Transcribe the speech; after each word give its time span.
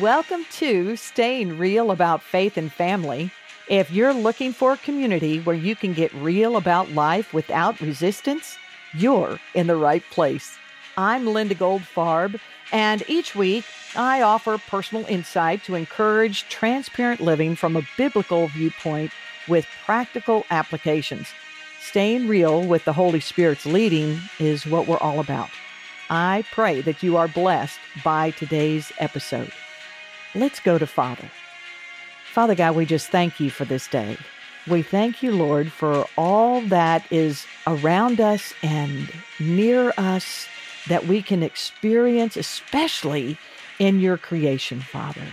Welcome 0.00 0.46
to 0.58 0.94
Staying 0.94 1.58
Real 1.58 1.90
About 1.90 2.22
Faith 2.22 2.56
and 2.56 2.72
Family. 2.72 3.32
If 3.68 3.90
you're 3.90 4.14
looking 4.14 4.52
for 4.52 4.74
a 4.74 4.76
community 4.76 5.40
where 5.40 5.56
you 5.56 5.74
can 5.74 5.92
get 5.92 6.14
real 6.14 6.56
about 6.56 6.92
life 6.92 7.34
without 7.34 7.80
resistance, 7.80 8.56
you're 8.94 9.40
in 9.54 9.66
the 9.66 9.74
right 9.74 10.04
place. 10.12 10.56
I'm 10.96 11.26
Linda 11.26 11.56
Goldfarb, 11.56 12.38
and 12.70 13.02
each 13.08 13.34
week 13.34 13.64
I 13.96 14.22
offer 14.22 14.56
personal 14.56 15.04
insight 15.06 15.64
to 15.64 15.74
encourage 15.74 16.48
transparent 16.48 17.20
living 17.20 17.56
from 17.56 17.74
a 17.74 17.86
biblical 17.96 18.46
viewpoint 18.46 19.10
with 19.48 19.66
practical 19.84 20.46
applications. 20.52 21.26
Staying 21.80 22.28
real 22.28 22.62
with 22.62 22.84
the 22.84 22.92
Holy 22.92 23.18
Spirit's 23.18 23.66
leading 23.66 24.20
is 24.38 24.64
what 24.64 24.86
we're 24.86 24.96
all 24.98 25.18
about. 25.18 25.50
I 26.08 26.44
pray 26.52 26.82
that 26.82 27.02
you 27.02 27.16
are 27.16 27.26
blessed 27.26 27.80
by 28.04 28.30
today's 28.30 28.92
episode. 28.98 29.50
Let's 30.34 30.60
go 30.60 30.78
to 30.78 30.86
Father. 30.86 31.30
Father 32.32 32.54
God, 32.54 32.74
we 32.76 32.86
just 32.86 33.08
thank 33.08 33.38
you 33.38 33.50
for 33.50 33.64
this 33.64 33.86
day. 33.86 34.16
We 34.66 34.82
thank 34.82 35.22
you, 35.22 35.32
Lord, 35.32 35.70
for 35.70 36.06
all 36.16 36.62
that 36.62 37.04
is 37.10 37.46
around 37.66 38.20
us 38.20 38.54
and 38.62 39.12
near 39.38 39.92
us 39.98 40.46
that 40.88 41.06
we 41.06 41.20
can 41.20 41.42
experience, 41.42 42.36
especially 42.36 43.36
in 43.78 44.00
your 44.00 44.16
creation, 44.16 44.80
Father. 44.80 45.26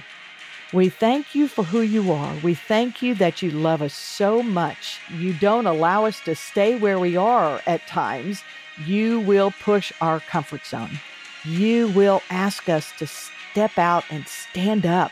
We 0.73 0.89
thank 0.89 1.33
you 1.33 1.47
for 1.47 1.63
who 1.63 1.81
you 1.81 2.11
are. 2.11 2.35
We 2.43 2.53
thank 2.53 3.01
you 3.01 3.15
that 3.15 3.41
you 3.41 3.49
love 3.49 3.81
us 3.81 3.93
so 3.93 4.43
much. 4.43 4.99
You 5.11 5.33
don't 5.33 5.65
allow 5.65 6.05
us 6.05 6.19
to 6.21 6.35
stay 6.35 6.77
where 6.77 6.99
we 6.99 7.15
are 7.15 7.61
at 7.65 7.87
times. 7.87 8.43
You 8.85 9.19
will 9.21 9.51
push 9.61 9.91
our 10.01 10.19
comfort 10.19 10.65
zone. 10.65 10.99
You 11.43 11.87
will 11.89 12.21
ask 12.29 12.69
us 12.69 12.91
to 12.99 13.07
step 13.51 13.77
out 13.77 14.03
and 14.09 14.27
stand 14.27 14.85
up 14.85 15.11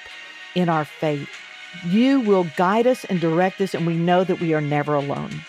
in 0.56 0.70
our 0.70 0.86
faith. 0.86 1.30
You 1.86 2.22
will 2.22 2.48
guide 2.56 2.88
us 2.88 3.06
and 3.06 3.20
direct 3.20 3.62
us, 3.62 3.74
and 3.74 3.86
we 3.86 3.96
know 3.96 4.24
that 4.24 4.40
we 4.40 4.54
are 4.54 4.62
never 4.62 4.96
alone. 4.96 5.42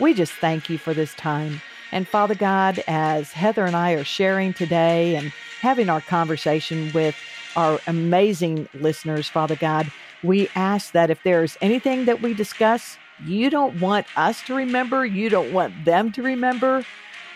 We 0.00 0.14
just 0.14 0.32
thank 0.32 0.70
you 0.70 0.78
for 0.78 0.94
this 0.94 1.14
time. 1.14 1.60
And 1.92 2.08
Father 2.08 2.34
God, 2.34 2.82
as 2.88 3.32
Heather 3.32 3.64
and 3.64 3.76
I 3.76 3.92
are 3.92 4.04
sharing 4.04 4.52
today 4.52 5.14
and 5.16 5.32
having 5.60 5.88
our 5.88 6.00
conversation 6.00 6.90
with 6.92 7.14
our 7.56 7.78
amazing 7.86 8.68
listeners, 8.74 9.28
Father 9.28 9.56
God, 9.56 9.92
we 10.22 10.48
ask 10.54 10.92
that 10.92 11.10
if 11.10 11.22
there's 11.22 11.56
anything 11.60 12.06
that 12.06 12.22
we 12.22 12.34
discuss 12.34 12.98
you 13.24 13.48
don't 13.48 13.80
want 13.80 14.06
us 14.18 14.42
to 14.42 14.54
remember, 14.54 15.06
you 15.06 15.28
don't 15.28 15.52
want 15.52 15.84
them 15.84 16.10
to 16.12 16.22
remember, 16.22 16.84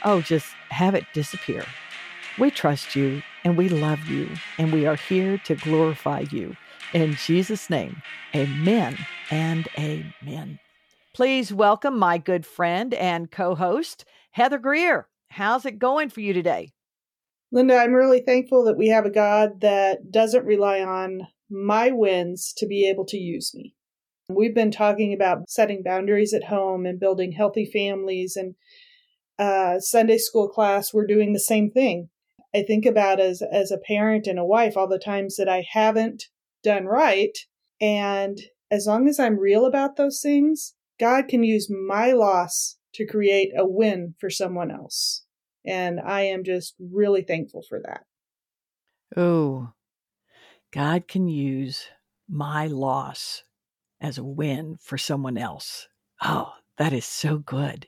oh, 0.04 0.20
just 0.20 0.46
have 0.70 0.94
it 0.94 1.04
disappear. 1.14 1.64
We 2.36 2.50
trust 2.50 2.96
you 2.96 3.22
and 3.48 3.56
we 3.56 3.70
love 3.70 4.06
you, 4.08 4.28
and 4.58 4.70
we 4.70 4.84
are 4.84 4.94
here 4.94 5.38
to 5.38 5.54
glorify 5.54 6.26
you. 6.30 6.54
In 6.92 7.14
Jesus' 7.14 7.70
name, 7.70 8.02
amen 8.36 8.98
and 9.30 9.66
amen. 9.78 10.58
Please 11.14 11.50
welcome 11.50 11.98
my 11.98 12.18
good 12.18 12.44
friend 12.44 12.92
and 12.92 13.30
co 13.30 13.54
host, 13.54 14.04
Heather 14.32 14.58
Greer. 14.58 15.08
How's 15.30 15.64
it 15.64 15.78
going 15.78 16.10
for 16.10 16.20
you 16.20 16.34
today? 16.34 16.72
Linda, 17.50 17.76
I'm 17.76 17.94
really 17.94 18.20
thankful 18.20 18.64
that 18.64 18.76
we 18.76 18.88
have 18.88 19.06
a 19.06 19.10
God 19.10 19.62
that 19.62 20.12
doesn't 20.12 20.44
rely 20.44 20.82
on 20.82 21.22
my 21.48 21.90
wins 21.90 22.52
to 22.58 22.66
be 22.66 22.86
able 22.86 23.06
to 23.06 23.16
use 23.16 23.54
me. 23.54 23.74
We've 24.28 24.54
been 24.54 24.70
talking 24.70 25.14
about 25.14 25.48
setting 25.48 25.82
boundaries 25.82 26.34
at 26.34 26.44
home 26.44 26.84
and 26.84 27.00
building 27.00 27.32
healthy 27.32 27.64
families 27.64 28.36
and 28.36 28.56
uh, 29.38 29.78
Sunday 29.78 30.18
school 30.18 30.48
class, 30.48 30.92
we're 30.92 31.06
doing 31.06 31.32
the 31.32 31.40
same 31.40 31.70
thing. 31.70 32.10
I 32.54 32.62
think 32.62 32.86
about 32.86 33.20
as 33.20 33.42
as 33.42 33.70
a 33.70 33.78
parent 33.78 34.26
and 34.26 34.38
a 34.38 34.44
wife 34.44 34.76
all 34.76 34.88
the 34.88 34.98
times 34.98 35.36
that 35.36 35.48
I 35.48 35.66
haven't 35.70 36.24
done 36.62 36.86
right 36.86 37.36
and 37.80 38.38
as 38.70 38.86
long 38.86 39.08
as 39.08 39.18
I'm 39.18 39.38
real 39.38 39.64
about 39.64 39.96
those 39.96 40.20
things, 40.20 40.74
God 41.00 41.28
can 41.28 41.42
use 41.42 41.70
my 41.70 42.12
loss 42.12 42.76
to 42.94 43.06
create 43.06 43.52
a 43.56 43.66
win 43.66 44.14
for 44.18 44.30
someone 44.30 44.70
else. 44.70 45.24
And 45.64 46.00
I 46.00 46.22
am 46.22 46.44
just 46.44 46.74
really 46.78 47.22
thankful 47.22 47.62
for 47.68 47.80
that. 47.84 48.04
Oh, 49.16 49.72
God 50.70 51.08
can 51.08 51.28
use 51.28 51.86
my 52.28 52.66
loss 52.66 53.42
as 54.00 54.18
a 54.18 54.24
win 54.24 54.76
for 54.80 54.98
someone 54.98 55.38
else. 55.38 55.88
Oh, 56.22 56.52
that 56.76 56.92
is 56.92 57.06
so 57.06 57.38
good. 57.38 57.86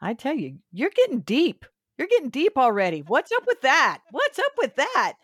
I 0.00 0.14
tell 0.14 0.34
you, 0.34 0.58
you're 0.72 0.90
getting 0.90 1.20
deep. 1.20 1.64
You're 1.98 2.08
getting 2.08 2.30
deep 2.30 2.56
already. 2.56 3.02
What's 3.06 3.32
up 3.32 3.44
with 3.46 3.60
that? 3.62 3.98
What's 4.12 4.38
up 4.38 4.52
with 4.56 4.76
that? 4.76 5.14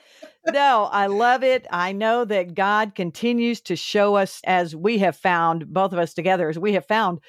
No, 0.49 0.89
I 0.91 1.07
love 1.07 1.45
it. 1.45 1.67
I 1.71 1.93
know 1.93 2.25
that 2.25 2.55
God 2.55 2.95
continues 2.97 3.61
to 3.63 3.77
show 3.77 4.17
us, 4.17 4.41
as 4.45 4.75
we 4.75 4.99
have 4.99 5.17
found, 5.17 5.73
both 5.73 5.93
of 5.93 5.99
us 6.01 6.15
together, 6.15 6.49
as 6.49 6.59
we 6.59 6.73
have 6.73 6.87
found, 6.87 7.21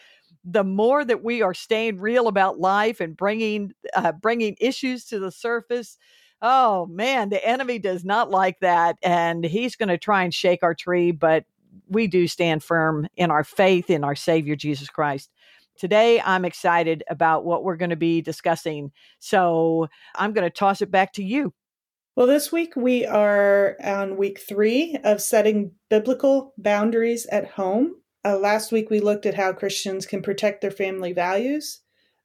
the 0.43 0.63
more 0.63 1.05
that 1.05 1.23
we 1.23 1.41
are 1.41 1.53
staying 1.53 1.99
real 1.99 2.27
about 2.27 2.59
life 2.59 2.99
and 2.99 3.15
bringing 3.15 3.71
uh, 3.95 4.11
bringing 4.11 4.55
issues 4.59 5.05
to 5.05 5.19
the 5.19 5.31
surface. 5.31 5.97
Oh 6.41 6.87
man, 6.87 7.29
the 7.29 7.45
enemy 7.47 7.79
does 7.79 8.03
not 8.03 8.31
like 8.31 8.59
that, 8.59 8.97
and 9.03 9.45
he's 9.45 9.75
going 9.75 9.89
to 9.89 9.97
try 9.97 10.23
and 10.23 10.33
shake 10.33 10.63
our 10.63 10.73
tree. 10.73 11.11
But 11.11 11.45
we 11.87 12.07
do 12.07 12.27
stand 12.27 12.63
firm 12.63 13.07
in 13.15 13.31
our 13.31 13.43
faith 13.43 13.89
in 13.89 14.03
our 14.03 14.15
Savior 14.15 14.55
Jesus 14.55 14.89
Christ. 14.89 15.29
Today, 15.77 16.21
I'm 16.21 16.45
excited 16.45 17.03
about 17.09 17.43
what 17.45 17.63
we're 17.63 17.75
going 17.75 17.89
to 17.89 17.95
be 17.95 18.21
discussing. 18.21 18.91
So 19.19 19.87
I'm 20.15 20.33
going 20.33 20.45
to 20.45 20.49
toss 20.49 20.81
it 20.81 20.91
back 20.91 21.13
to 21.13 21.23
you. 21.23 21.53
Well, 22.15 22.27
this 22.27 22.49
week 22.49 22.77
we 22.77 23.05
are 23.05 23.75
on 23.83 24.15
week 24.15 24.39
three 24.39 24.97
of 25.03 25.21
setting 25.21 25.71
biblical 25.89 26.53
boundaries 26.57 27.25
at 27.25 27.51
home. 27.51 27.95
Uh, 28.23 28.37
last 28.37 28.71
week 28.71 28.89
we 28.89 29.01
looked 29.01 29.25
at 29.25 29.35
how 29.35 29.51
Christians 29.51 30.05
can 30.05 30.21
protect 30.21 30.61
their 30.61 30.71
family 30.71 31.11
values. 31.11 31.81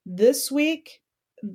This 0.06 0.50
week, 0.50 1.02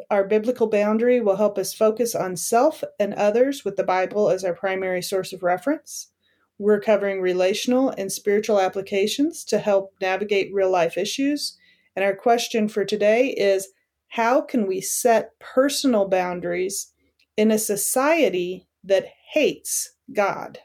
our 0.09 0.25
biblical 0.25 0.67
boundary 0.67 1.21
will 1.21 1.37
help 1.37 1.57
us 1.57 1.73
focus 1.73 2.13
on 2.13 2.35
self 2.35 2.83
and 2.99 3.13
others 3.13 3.63
with 3.63 3.77
the 3.77 3.83
Bible 3.83 4.29
as 4.29 4.43
our 4.43 4.53
primary 4.53 5.01
source 5.01 5.31
of 5.31 5.41
reference. 5.41 6.11
We're 6.57 6.81
covering 6.81 7.21
relational 7.21 7.89
and 7.89 8.11
spiritual 8.11 8.59
applications 8.59 9.45
to 9.45 9.59
help 9.59 9.93
navigate 10.01 10.53
real 10.53 10.69
life 10.69 10.97
issues 10.97 11.57
and 11.95 12.03
our 12.03 12.15
question 12.15 12.67
for 12.67 12.85
today 12.85 13.29
is 13.29 13.69
how 14.09 14.41
can 14.41 14.67
we 14.67 14.81
set 14.81 15.37
personal 15.39 16.07
boundaries 16.07 16.91
in 17.37 17.51
a 17.51 17.57
society 17.57 18.67
that 18.83 19.05
hates 19.31 19.91
God? 20.13 20.59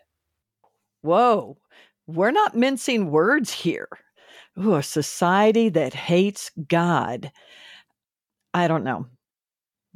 Whoa, 1.02 1.56
we're 2.06 2.30
not 2.30 2.56
mincing 2.56 3.10
words 3.10 3.52
here. 3.52 3.88
Ooh, 4.58 4.74
a 4.74 4.82
society 4.82 5.68
that 5.70 5.94
hates 5.94 6.50
God. 6.68 7.32
I 8.52 8.68
don't 8.68 8.84
know. 8.84 9.06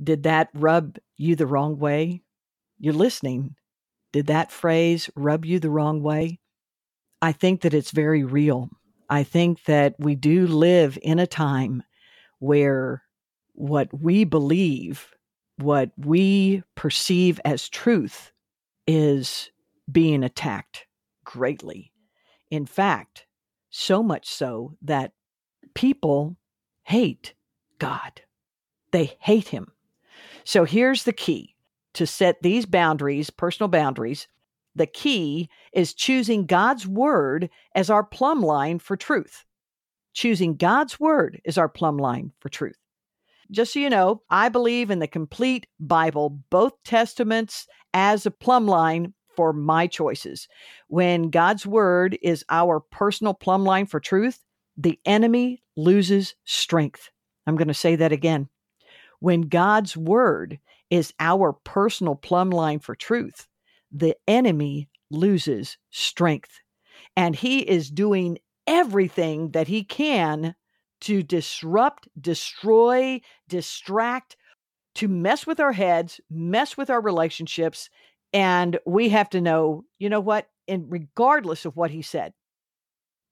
Did 0.03 0.23
that 0.25 0.49
rub 0.55 0.99
you 1.17 1.37
the 1.37 1.47
wrong 1.47 1.79
way? 1.79 2.23
You're 2.79 2.95
listening. 2.95 3.57
Did 4.13 4.27
that 4.29 4.53
phrase 4.53 5.11
rub 5.17 5.45
you 5.45 5.59
the 5.59 5.71
wrong 5.71 6.03
way? 6.03 6.39
I 7.21 7.33
think 7.33 7.63
that 7.63 7.75
it's 7.75 7.91
very 7.91 8.25
real. 8.25 8.71
I 9.09 9.23
think 9.23 9.65
that 9.65 9.95
we 9.99 10.15
do 10.15 10.47
live 10.47 10.99
in 11.03 11.19
a 11.19 11.27
time 11.27 11.83
where 12.39 13.03
what 13.53 13.89
we 13.93 14.25
believe, 14.25 15.13
what 15.59 15.91
we 15.97 16.63
perceive 16.75 17.41
as 17.45 17.69
truth, 17.69 18.33
is 18.87 19.51
being 19.91 20.25
attacked 20.25 20.87
greatly. 21.25 21.93
In 22.51 22.67
fact, 22.67 23.27
so 23.71 24.03
much 24.03 24.29
so 24.29 24.77
that 24.83 25.13
people 25.75 26.37
hate 26.85 27.35
God. 27.79 28.23
They 28.93 29.17
hate 29.21 29.49
Him. 29.49 29.73
So 30.45 30.65
here's 30.65 31.05
the 31.05 31.13
key 31.13 31.57
to 31.95 32.07
set 32.07 32.43
these 32.43 32.67
boundaries, 32.67 33.31
personal 33.31 33.69
boundaries, 33.69 34.29
the 34.75 34.87
key 34.87 35.49
is 35.73 35.95
choosing 35.95 36.47
God's 36.47 36.87
word 36.87 37.51
as 37.75 37.91
our 37.91 38.05
plumb 38.05 38.43
line 38.43 38.79
for 38.79 38.97
truth. 38.97 39.45
Choosing 40.15 40.57
God's 40.57 40.99
word 40.99 41.41
is 41.45 41.59
our 41.59 41.69
plumb 41.69 41.97
line 41.97 42.33
for 42.41 42.49
truth. 42.49 42.77
Just 43.51 43.73
so 43.73 43.79
you 43.79 43.91
know, 43.91 44.23
I 44.31 44.49
believe 44.49 44.91
in 44.91 45.01
the 45.01 45.07
complete 45.07 45.67
Bible, 45.79 46.39
both 46.51 46.73
testaments 46.85 47.67
as 47.93 48.27
a 48.27 48.31
plumb 48.31 48.67
line 48.67 49.13
for 49.37 49.53
my 49.53 49.87
choices. 49.87 50.49
When 50.89 51.31
God's 51.31 51.67
word 51.67 52.19
is 52.23 52.45
our 52.49 52.81
personal 52.81 53.35
plumb 53.35 53.65
line 53.65 53.87
for 53.87 54.01
truth, 54.01 54.43
the 54.77 54.99
enemy 55.05 55.63
loses 55.77 56.35
strength. 56.45 57.11
I'm 57.47 57.57
going 57.57 57.69
to 57.69 57.75
say 57.75 57.97
that 57.97 58.13
again. 58.13 58.49
When 59.21 59.43
God's 59.43 59.97
word 59.97 60.59
is 60.91 61.13
our 61.19 61.53
personal 61.53 62.15
plumb 62.15 62.51
line 62.51 62.79
for 62.79 62.95
truth, 62.95 63.47
the 63.95 64.17
enemy 64.27 64.89
loses 65.11 65.79
strength. 65.91 66.61
And 67.17 67.37
he 67.37 67.61
is 67.61 67.91
doing 67.91 68.39
everything 68.67 69.53
that 69.53 69.69
he 69.69 69.85
can 69.85 70.55
to 71.03 71.23
disrupt, 71.23 72.09
destroy, 72.21 73.21
distract, 73.49 74.37
to 74.97 75.09
mess 75.09 75.47
with 75.47 75.61
our 75.61 75.73
heads, 75.73 76.21
mess 76.31 76.77
with 76.77 76.91
our 76.91 77.01
relationships. 77.01 77.89
And 78.33 78.79
we 78.85 79.11
have 79.11 79.31
to 79.31 79.41
know, 79.41 79.85
you 79.99 80.09
know 80.09 80.21
what? 80.21 80.49
And 80.67 80.87
regardless 80.91 81.65
of 81.65 81.77
what 81.77 81.91
he 81.91 82.03
said, 82.03 82.33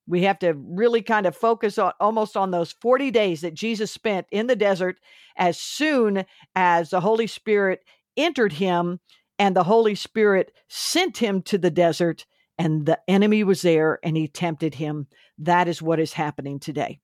we 0.05 0.23
have 0.23 0.39
to 0.39 0.53
really 0.53 1.01
kind 1.01 1.25
of 1.25 1.35
focus 1.35 1.77
on 1.77 1.93
almost 1.99 2.35
on 2.35 2.51
those 2.51 2.73
40 2.73 3.11
days 3.11 3.41
that 3.41 3.53
Jesus 3.53 3.91
spent 3.91 4.27
in 4.31 4.47
the 4.47 4.55
desert 4.55 4.97
as 5.37 5.59
soon 5.59 6.25
as 6.55 6.89
the 6.89 6.99
Holy 6.99 7.27
Spirit 7.27 7.83
entered 8.17 8.53
him 8.53 8.99
and 9.39 9.55
the 9.55 9.63
Holy 9.63 9.95
Spirit 9.95 10.51
sent 10.67 11.17
him 11.17 11.41
to 11.43 11.57
the 11.57 11.71
desert 11.71 12.25
and 12.57 12.85
the 12.85 12.99
enemy 13.07 13.43
was 13.43 13.61
there 13.61 13.99
and 14.03 14.15
he 14.15 14.27
tempted 14.27 14.75
him. 14.75 15.07
That 15.39 15.67
is 15.67 15.81
what 15.81 15.99
is 15.99 16.13
happening 16.13 16.59
today. 16.59 16.99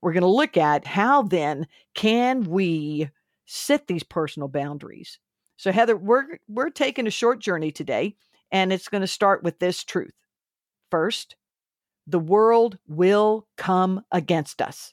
We're 0.00 0.12
going 0.12 0.22
to 0.22 0.28
look 0.28 0.56
at 0.56 0.86
how 0.86 1.22
then 1.22 1.66
can 1.94 2.44
we 2.44 3.08
set 3.44 3.86
these 3.86 4.02
personal 4.02 4.48
boundaries. 4.48 5.18
So 5.56 5.70
Heather, 5.70 5.96
we're 5.96 6.38
we're 6.48 6.70
taking 6.70 7.06
a 7.06 7.10
short 7.10 7.40
journey 7.40 7.70
today 7.70 8.16
and 8.50 8.72
it's 8.72 8.88
going 8.88 9.02
to 9.02 9.06
start 9.06 9.42
with 9.42 9.58
this 9.58 9.84
truth. 9.84 10.14
First, 10.90 11.36
the 12.06 12.18
world 12.18 12.78
will 12.88 13.46
come 13.56 14.02
against 14.10 14.60
us. 14.60 14.92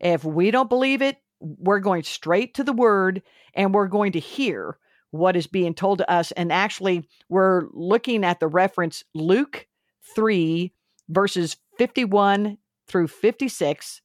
If 0.00 0.24
we 0.24 0.50
don't 0.50 0.68
believe 0.68 1.02
it, 1.02 1.18
we're 1.40 1.80
going 1.80 2.02
straight 2.02 2.54
to 2.54 2.64
the 2.64 2.72
word 2.72 3.22
and 3.54 3.72
we're 3.72 3.88
going 3.88 4.12
to 4.12 4.20
hear 4.20 4.78
what 5.10 5.36
is 5.36 5.46
being 5.46 5.74
told 5.74 5.98
to 5.98 6.10
us. 6.10 6.32
And 6.32 6.52
actually, 6.52 7.08
we're 7.28 7.62
looking 7.72 8.24
at 8.24 8.40
the 8.40 8.48
reference 8.48 9.04
Luke 9.14 9.66
3, 10.14 10.72
verses 11.08 11.56
51 11.78 12.58
through 12.88 13.08
56. 13.08 14.02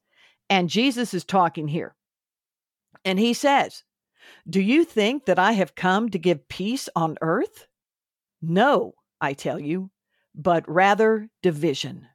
And 0.50 0.69
Jesus 0.69 1.13
is 1.13 1.24
talking 1.24 1.68
here. 1.68 1.95
And 3.06 3.18
he 3.19 3.33
says, 3.33 3.83
Do 4.50 4.62
you 4.62 4.83
think 4.83 5.25
that 5.25 5.39
I 5.39 5.53
have 5.53 5.75
come 5.75 6.09
to 6.09 6.19
give 6.19 6.48
peace 6.48 6.89
on 6.95 7.18
earth? 7.21 7.68
No, 8.42 8.95
I 9.19 9.33
tell 9.33 9.59
you, 9.59 9.92
but 10.36 10.68
rather 10.68 11.30
division. 11.42 12.07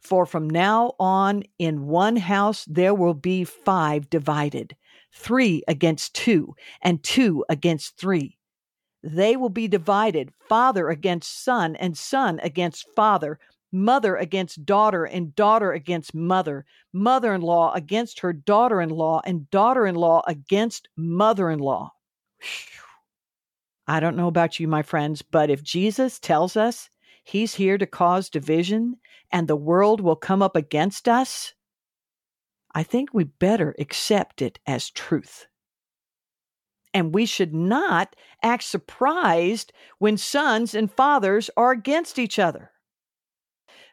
For 0.00 0.24
from 0.24 0.48
now 0.48 0.92
on, 0.98 1.44
in 1.58 1.86
one 1.86 2.16
house 2.16 2.64
there 2.64 2.94
will 2.94 3.14
be 3.14 3.44
five 3.44 4.08
divided, 4.08 4.76
three 5.12 5.62
against 5.68 6.14
two, 6.14 6.54
and 6.82 7.02
two 7.02 7.44
against 7.48 7.96
three. 7.96 8.38
They 9.02 9.36
will 9.36 9.50
be 9.50 9.68
divided, 9.68 10.32
father 10.48 10.90
against 10.90 11.42
son, 11.44 11.76
and 11.76 11.96
son 11.96 12.40
against 12.42 12.86
father, 12.94 13.38
mother 13.72 14.16
against 14.16 14.66
daughter, 14.66 15.04
and 15.04 15.34
daughter 15.34 15.72
against 15.72 16.14
mother, 16.14 16.66
mother 16.92 17.32
in 17.34 17.40
law 17.40 17.72
against 17.72 18.20
her 18.20 18.32
daughter 18.32 18.80
in 18.80 18.90
law, 18.90 19.22
and 19.24 19.50
daughter 19.50 19.86
in 19.86 19.94
law 19.94 20.22
against 20.26 20.88
mother 20.96 21.50
in 21.50 21.60
law. 21.60 21.92
I 23.86 24.00
don't 24.00 24.16
know 24.16 24.28
about 24.28 24.60
you, 24.60 24.68
my 24.68 24.82
friends, 24.82 25.22
but 25.22 25.50
if 25.50 25.62
Jesus 25.62 26.18
tells 26.18 26.56
us 26.56 26.90
he's 27.24 27.54
here 27.54 27.78
to 27.78 27.86
cause 27.86 28.28
division 28.28 28.96
and 29.32 29.48
the 29.48 29.56
world 29.56 30.00
will 30.00 30.16
come 30.16 30.42
up 30.42 30.56
against 30.56 31.08
us, 31.08 31.54
I 32.74 32.82
think 32.82 33.12
we 33.12 33.24
better 33.24 33.74
accept 33.78 34.42
it 34.42 34.58
as 34.66 34.90
truth. 34.90 35.46
And 36.92 37.14
we 37.14 37.26
should 37.26 37.54
not 37.54 38.16
act 38.42 38.64
surprised 38.64 39.72
when 39.98 40.16
sons 40.16 40.74
and 40.74 40.90
fathers 40.90 41.50
are 41.56 41.70
against 41.70 42.18
each 42.18 42.38
other. 42.38 42.72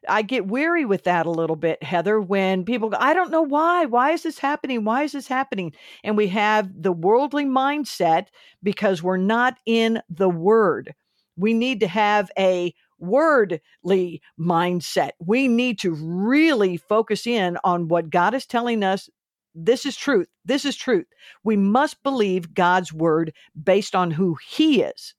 I 0.08 0.22
get 0.22 0.48
weary 0.48 0.86
with 0.86 1.04
that 1.04 1.26
a 1.26 1.32
little 1.32 1.56
bit, 1.56 1.84
Heather, 1.84 2.20
when 2.22 2.66
people 2.66 2.90
go, 2.90 2.98
I 3.00 3.14
don't 3.14 3.32
know 3.32 3.42
why. 3.42 3.86
Why 3.86 4.12
is 4.12 4.24
this 4.24 4.40
happening? 4.40 4.84
Why 4.84 5.04
is 5.04 5.12
this 5.12 5.28
happening? 5.28 5.74
And 6.04 6.16
we 6.16 6.28
have 6.30 6.70
the 6.82 6.92
worldly 6.92 7.46
mindset 7.46 8.28
because 8.64 9.04
we're 9.04 9.18
not 9.18 9.58
in 9.66 10.02
the 10.10 10.30
word. 10.30 10.94
We 11.36 11.54
need 11.54 11.82
to 11.82 11.88
have 11.88 12.32
a 12.38 12.74
wordly 13.00 14.22
mindset. 14.40 15.12
We 15.20 15.48
need 15.48 15.80
to 15.80 15.94
really 15.94 16.78
focus 16.78 17.28
in 17.28 17.58
on 17.64 17.88
what 17.88 18.10
God 18.10 18.34
is 18.34 18.46
telling 18.46 18.84
us. 18.84 19.10
This 19.56 19.86
is 19.86 19.96
truth. 19.96 20.28
This 20.46 20.66
is 20.66 20.76
truth. 20.76 21.08
We 21.44 21.58
must 21.58 22.02
believe 22.04 22.54
God's 22.54 22.94
word 22.94 23.34
based 23.62 23.96
on 23.96 24.12
who 24.12 24.38
He 24.48 24.82
is. 24.82 25.16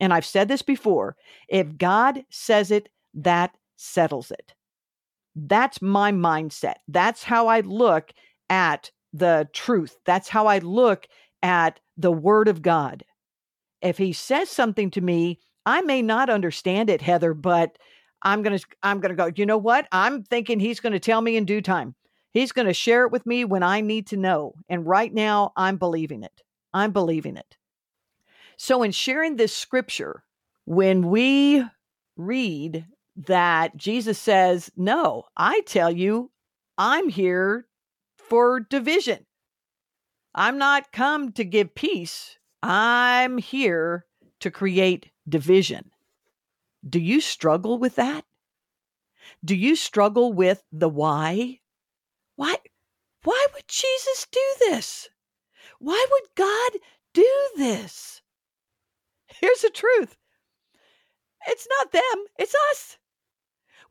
And 0.00 0.12
I've 0.12 0.26
said 0.26 0.48
this 0.48 0.62
before 0.62 1.16
if 1.48 1.76
God 1.78 2.24
says 2.30 2.70
it, 2.70 2.88
that 3.14 3.56
settles 3.76 4.30
it. 4.30 4.54
That's 5.34 5.82
my 5.82 6.12
mindset. 6.12 6.76
That's 6.88 7.22
how 7.22 7.46
I 7.46 7.60
look 7.60 8.12
at 8.48 8.90
the 9.12 9.48
truth. 9.52 9.96
That's 10.04 10.28
how 10.28 10.46
I 10.46 10.58
look 10.58 11.06
at 11.42 11.80
the 11.96 12.12
word 12.12 12.48
of 12.48 12.62
God. 12.62 13.04
If 13.82 13.98
he 13.98 14.12
says 14.12 14.48
something 14.48 14.90
to 14.92 15.00
me 15.00 15.38
I 15.66 15.82
may 15.82 16.00
not 16.00 16.30
understand 16.30 16.88
it, 16.88 17.02
Heather, 17.02 17.34
but 17.34 17.76
I'm 18.22 18.42
going 18.42 18.56
to 18.58 18.64
I'm 18.82 19.00
going 19.00 19.10
to 19.10 19.16
go, 19.16 19.30
you 19.34 19.44
know 19.44 19.58
what? 19.58 19.88
I'm 19.90 20.22
thinking 20.22 20.60
he's 20.60 20.80
going 20.80 20.92
to 20.92 21.00
tell 21.00 21.20
me 21.20 21.36
in 21.36 21.44
due 21.44 21.60
time. 21.60 21.94
He's 22.32 22.52
going 22.52 22.68
to 22.68 22.74
share 22.74 23.04
it 23.04 23.12
with 23.12 23.26
me 23.26 23.44
when 23.44 23.62
I 23.62 23.80
need 23.80 24.06
to 24.08 24.16
know. 24.16 24.54
And 24.68 24.86
right 24.86 25.12
now 25.12 25.52
I'm 25.56 25.76
believing 25.76 26.22
it. 26.22 26.42
I'm 26.72 26.92
believing 26.92 27.36
it. 27.36 27.56
So 28.56 28.82
in 28.82 28.92
sharing 28.92 29.36
this 29.36 29.54
scripture, 29.54 30.22
when 30.64 31.10
we 31.10 31.64
read 32.16 32.86
that 33.16 33.76
Jesus 33.76 34.18
says, 34.18 34.70
"No, 34.76 35.24
I 35.36 35.60
tell 35.66 35.90
you, 35.90 36.30
I'm 36.78 37.08
here 37.08 37.66
for 38.16 38.60
division. 38.60 39.26
I'm 40.34 40.58
not 40.58 40.92
come 40.92 41.32
to 41.32 41.44
give 41.44 41.74
peace. 41.74 42.38
I'm 42.62 43.38
here 43.38 44.06
to 44.40 44.50
create 44.50 45.10
division. 45.28 45.90
Do 46.88 47.00
you 47.00 47.20
struggle 47.20 47.78
with 47.78 47.96
that? 47.96 48.24
Do 49.44 49.54
you 49.54 49.76
struggle 49.76 50.32
with 50.32 50.62
the 50.72 50.88
why? 50.88 51.60
Why 52.36 52.56
why 53.24 53.46
would 53.54 53.66
Jesus 53.66 54.26
do 54.30 54.40
this? 54.60 55.08
Why 55.80 56.06
would 56.10 56.34
God 56.36 56.80
do 57.12 57.48
this? 57.56 58.22
Here's 59.26 59.62
the 59.62 59.70
truth. 59.70 60.16
It's 61.48 61.66
not 61.78 61.92
them, 61.92 62.24
it's 62.38 62.54
us. 62.70 62.98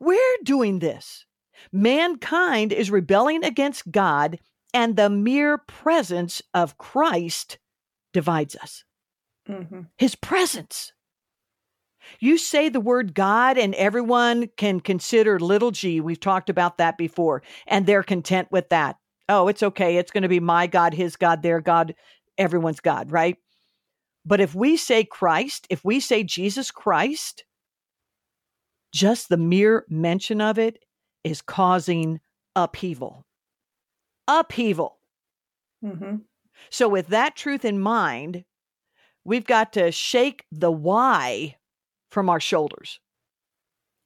We're 0.00 0.36
doing 0.42 0.78
this. 0.78 1.26
Mankind 1.72 2.72
is 2.72 2.90
rebelling 2.90 3.44
against 3.44 3.90
God, 3.90 4.38
and 4.72 4.96
the 4.96 5.10
mere 5.10 5.58
presence 5.58 6.42
of 6.54 6.78
Christ 6.78 7.58
divides 8.12 8.56
us. 8.56 8.84
Mm-hmm. 9.48 9.82
His 9.96 10.14
presence. 10.14 10.92
You 12.20 12.38
say 12.38 12.68
the 12.68 12.80
word 12.80 13.14
God, 13.14 13.58
and 13.58 13.74
everyone 13.74 14.48
can 14.56 14.80
consider 14.80 15.38
little 15.38 15.70
g. 15.70 16.00
We've 16.00 16.20
talked 16.20 16.50
about 16.50 16.78
that 16.78 16.96
before, 16.96 17.42
and 17.66 17.86
they're 17.86 18.02
content 18.02 18.48
with 18.50 18.68
that. 18.70 18.96
Oh, 19.28 19.48
it's 19.48 19.62
okay. 19.62 19.96
It's 19.96 20.10
going 20.10 20.22
to 20.22 20.28
be 20.28 20.40
my 20.40 20.66
God, 20.66 20.94
his 20.94 21.16
God, 21.16 21.42
their 21.42 21.60
God, 21.60 21.94
everyone's 22.38 22.80
God, 22.80 23.10
right? 23.10 23.36
But 24.24 24.40
if 24.40 24.54
we 24.54 24.76
say 24.76 25.04
Christ, 25.04 25.66
if 25.70 25.84
we 25.84 26.00
say 26.00 26.22
Jesus 26.22 26.70
Christ, 26.70 27.44
just 28.92 29.28
the 29.28 29.36
mere 29.36 29.84
mention 29.88 30.40
of 30.40 30.58
it 30.58 30.78
is 31.22 31.42
causing 31.42 32.20
upheaval. 32.54 33.24
Upheaval. 34.28 34.98
Mm-hmm. 35.84 36.16
So, 36.70 36.88
with 36.88 37.08
that 37.08 37.36
truth 37.36 37.64
in 37.64 37.78
mind, 37.78 38.44
we've 39.24 39.44
got 39.44 39.72
to 39.74 39.92
shake 39.92 40.44
the 40.50 40.72
why 40.72 41.56
from 42.10 42.28
our 42.28 42.40
shoulders. 42.40 43.00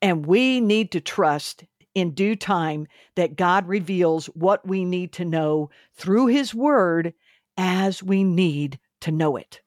And 0.03 0.27
we 0.27 0.61
need 0.61 0.93
to 0.93 1.01
trust 1.01 1.65
in 1.95 2.15
due 2.15 2.37
time 2.37 2.87
that 3.17 3.37
God 3.37 3.67
reveals 3.67 4.27
what 4.27 4.67
we 4.67 4.85
need 4.85 5.13
to 5.15 5.25
know 5.25 5.71
through 5.97 6.27
His 6.27 6.55
Word 6.55 7.13
as 7.57 8.03
we 8.03 8.25
need 8.25 8.79
to 9.03 9.11
know 9.11 9.37
it. 9.37 9.61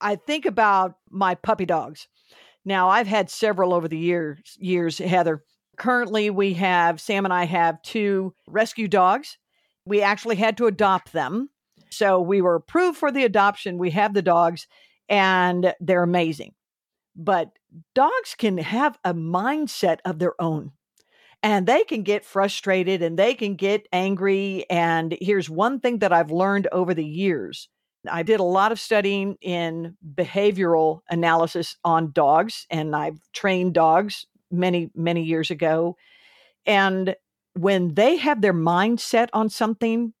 I 0.00 0.16
think 0.16 0.44
about 0.44 0.96
my 1.10 1.34
puppy 1.34 1.64
dogs. 1.64 2.08
Now, 2.64 2.88
I've 2.88 3.06
had 3.06 3.30
several 3.30 3.72
over 3.72 3.88
the 3.88 3.98
years, 3.98 4.56
years, 4.58 4.98
Heather. 4.98 5.42
Currently, 5.78 6.30
we 6.30 6.54
have 6.54 7.00
Sam 7.00 7.24
and 7.24 7.32
I 7.32 7.44
have 7.44 7.80
two 7.82 8.34
rescue 8.46 8.88
dogs, 8.88 9.38
We 9.84 10.02
actually 10.02 10.36
had 10.36 10.56
to 10.56 10.66
adopt 10.66 11.12
them. 11.12 11.50
So 11.90 12.20
we 12.20 12.42
were 12.42 12.56
approved 12.56 12.98
for 12.98 13.12
the 13.12 13.24
adoption. 13.24 13.78
We 13.78 13.90
have 13.90 14.12
the 14.12 14.22
dogs 14.22 14.66
and 15.08 15.72
they're 15.80 16.02
amazing. 16.02 16.52
But 17.16 17.50
dogs 17.94 18.34
can 18.36 18.58
have 18.58 18.98
a 19.04 19.14
mindset 19.14 19.98
of 20.04 20.18
their 20.18 20.40
own 20.40 20.72
and 21.42 21.66
they 21.66 21.84
can 21.84 22.02
get 22.02 22.24
frustrated 22.24 23.02
and 23.02 23.18
they 23.18 23.34
can 23.34 23.54
get 23.54 23.86
angry. 23.92 24.66
And 24.68 25.16
here's 25.20 25.48
one 25.48 25.80
thing 25.80 25.98
that 26.00 26.12
I've 26.12 26.30
learned 26.30 26.68
over 26.72 26.92
the 26.94 27.04
years 27.04 27.68
I 28.10 28.22
did 28.22 28.40
a 28.40 28.44
lot 28.44 28.72
of 28.72 28.80
studying 28.80 29.36
in 29.40 29.96
behavioral 30.14 31.00
analysis 31.10 31.76
on 31.84 32.12
dogs, 32.12 32.66
and 32.70 32.94
I've 32.94 33.18
trained 33.32 33.74
dogs 33.74 34.26
many, 34.50 34.90
many 34.94 35.22
years 35.22 35.50
ago. 35.50 35.96
And 36.64 37.16
when 37.54 37.94
they 37.94 38.16
have 38.16 38.42
their 38.42 38.52
mind 38.52 39.00
set 39.00 39.30
on 39.32 39.48
something, 39.48 40.12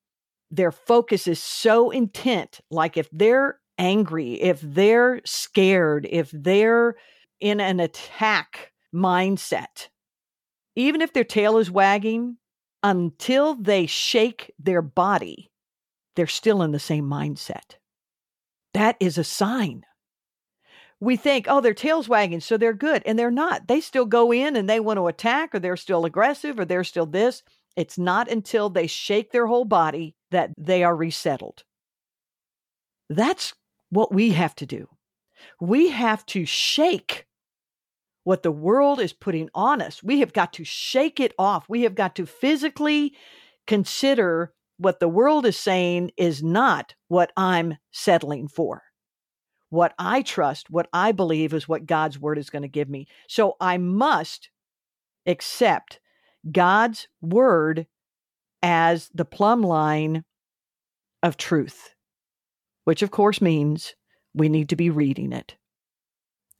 their 0.50 0.72
focus 0.72 1.26
is 1.26 1.42
so 1.42 1.90
intent. 1.90 2.60
Like 2.70 2.96
if 2.96 3.08
they're 3.12 3.58
angry, 3.78 4.34
if 4.34 4.60
they're 4.60 5.20
scared, 5.24 6.06
if 6.10 6.30
they're 6.32 6.96
in 7.40 7.60
an 7.60 7.80
attack 7.80 8.72
mindset, 8.94 9.88
even 10.74 11.02
if 11.02 11.12
their 11.12 11.24
tail 11.24 11.58
is 11.58 11.70
wagging, 11.70 12.36
until 12.82 13.54
they 13.54 13.86
shake 13.86 14.52
their 14.58 14.82
body, 14.82 15.50
they're 16.14 16.26
still 16.26 16.62
in 16.62 16.72
the 16.72 16.78
same 16.78 17.04
mindset. 17.04 17.76
That 18.74 18.96
is 19.00 19.18
a 19.18 19.24
sign. 19.24 19.84
We 21.00 21.16
think, 21.16 21.46
oh, 21.48 21.60
their 21.60 21.74
tail's 21.74 22.08
wagging, 22.08 22.40
so 22.40 22.56
they're 22.56 22.72
good. 22.72 23.02
And 23.04 23.18
they're 23.18 23.30
not. 23.30 23.68
They 23.68 23.80
still 23.80 24.06
go 24.06 24.32
in 24.32 24.56
and 24.56 24.68
they 24.68 24.80
want 24.80 24.98
to 24.98 25.08
attack, 25.08 25.54
or 25.54 25.58
they're 25.58 25.76
still 25.76 26.04
aggressive, 26.04 26.58
or 26.58 26.64
they're 26.64 26.84
still 26.84 27.06
this. 27.06 27.42
It's 27.76 27.98
not 27.98 28.30
until 28.30 28.70
they 28.70 28.86
shake 28.86 29.32
their 29.32 29.46
whole 29.46 29.66
body 29.66 30.14
that 30.30 30.52
they 30.56 30.84
are 30.84 30.96
resettled. 30.96 31.64
That's 33.10 33.52
what 33.90 34.12
we 34.12 34.30
have 34.30 34.54
to 34.56 34.66
do. 34.66 34.88
We 35.60 35.90
have 35.90 36.24
to 36.26 36.44
shake 36.44 37.26
what 38.24 38.42
the 38.42 38.50
world 38.50 39.00
is 39.00 39.12
putting 39.12 39.48
on 39.54 39.80
us. 39.80 40.02
We 40.02 40.20
have 40.20 40.32
got 40.32 40.52
to 40.54 40.64
shake 40.64 41.20
it 41.20 41.32
off. 41.38 41.68
We 41.68 41.82
have 41.82 41.94
got 41.94 42.16
to 42.16 42.26
physically 42.26 43.14
consider 43.66 44.52
what 44.78 45.00
the 45.00 45.08
world 45.08 45.46
is 45.46 45.56
saying 45.56 46.10
is 46.16 46.42
not 46.42 46.94
what 47.08 47.32
I'm 47.36 47.76
settling 47.92 48.48
for. 48.48 48.82
What 49.70 49.94
I 49.98 50.22
trust, 50.22 50.70
what 50.70 50.88
I 50.92 51.12
believe 51.12 51.54
is 51.54 51.68
what 51.68 51.86
God's 51.86 52.18
word 52.18 52.38
is 52.38 52.50
going 52.50 52.62
to 52.62 52.68
give 52.68 52.88
me. 52.88 53.08
So 53.28 53.56
I 53.60 53.78
must 53.78 54.50
accept 55.26 56.00
God's 56.50 57.08
word 57.20 57.86
as 58.62 59.10
the 59.14 59.24
plumb 59.24 59.62
line 59.62 60.24
of 61.22 61.36
truth, 61.36 61.94
which 62.86 63.02
of 63.02 63.10
course 63.10 63.40
means 63.40 63.96
we 64.32 64.48
need 64.48 64.68
to 64.68 64.76
be 64.76 64.90
reading 64.90 65.32
it. 65.32 65.56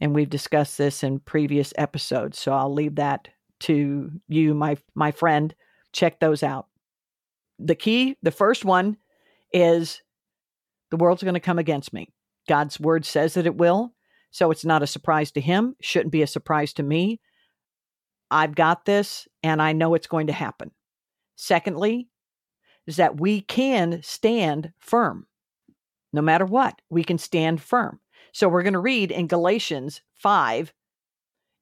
And 0.00 0.12
we've 0.12 0.28
discussed 0.28 0.76
this 0.76 1.04
in 1.04 1.20
previous 1.20 1.72
episodes. 1.78 2.36
So 2.38 2.52
I'll 2.52 2.72
leave 2.72 2.96
that 2.96 3.28
to 3.60 4.10
you, 4.26 4.52
my, 4.52 4.76
my 4.96 5.12
friend. 5.12 5.54
Check 5.92 6.18
those 6.18 6.42
out. 6.42 6.66
The 7.60 7.76
key, 7.76 8.16
the 8.22 8.32
first 8.32 8.64
one 8.64 8.96
is 9.52 10.02
the 10.90 10.96
world's 10.96 11.22
going 11.22 11.34
to 11.34 11.40
come 11.40 11.60
against 11.60 11.92
me. 11.92 12.12
God's 12.48 12.80
word 12.80 13.04
says 13.04 13.34
that 13.34 13.46
it 13.46 13.56
will. 13.56 13.94
So 14.32 14.50
it's 14.50 14.64
not 14.64 14.82
a 14.82 14.88
surprise 14.88 15.30
to 15.32 15.40
him, 15.40 15.76
shouldn't 15.80 16.12
be 16.12 16.22
a 16.22 16.26
surprise 16.26 16.72
to 16.74 16.82
me. 16.82 17.20
I've 18.32 18.56
got 18.56 18.84
this 18.84 19.28
and 19.44 19.62
I 19.62 19.72
know 19.72 19.94
it's 19.94 20.08
going 20.08 20.26
to 20.26 20.32
happen. 20.32 20.72
Secondly, 21.36 22.08
is 22.88 22.96
that 22.96 23.20
we 23.20 23.42
can 23.42 24.00
stand 24.02 24.72
firm. 24.80 25.28
No 26.16 26.22
matter 26.22 26.46
what, 26.46 26.80
we 26.88 27.04
can 27.04 27.18
stand 27.18 27.60
firm. 27.60 28.00
So 28.32 28.48
we're 28.48 28.62
going 28.62 28.72
to 28.72 28.78
read 28.78 29.10
in 29.10 29.26
Galatians 29.26 30.00
5, 30.14 30.72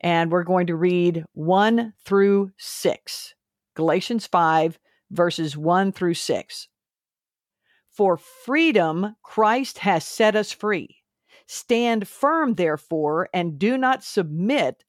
and 0.01 0.31
we're 0.31 0.45
going 0.45 0.69
to 0.69 0.77
read 0.77 1.25
1 1.33 1.93
through 2.05 2.53
6. 2.57 3.35
Galatians 3.75 4.29
5, 4.29 4.79
verses 5.11 5.57
1 5.57 5.91
through 5.91 6.15
6. 6.15 6.69
For 7.91 8.17
freedom, 8.17 9.17
Christ 9.25 9.79
has 9.79 10.05
set 10.05 10.37
us 10.37 10.53
free. 10.53 10.99
Stand 11.49 12.07
firm, 12.07 12.55
therefore, 12.55 13.29
and 13.35 13.59
do 13.59 13.77
not 13.77 14.05
submit 14.05 14.85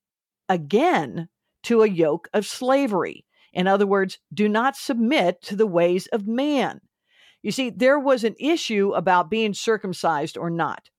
again 0.48 1.27
to 1.63 1.81
a 1.81 1.89
yoke 1.89 2.29
of 2.36 2.45
slavery. 2.45 3.25
In 3.51 3.65
other 3.65 3.88
words, 3.88 4.19
do 4.31 4.48
not 4.48 4.75
submit 4.75 5.41
to 5.41 5.55
the 5.55 5.65
ways 5.65 6.05
of 6.13 6.27
man. 6.27 6.81
You 7.46 7.52
see, 7.52 7.70
there 7.70 8.00
was 8.00 8.24
an 8.24 8.34
issue 8.40 8.94
about 8.96 9.30
being 9.30 9.54
circumcised 9.54 10.36
or 10.36 10.50
not. 10.50 10.90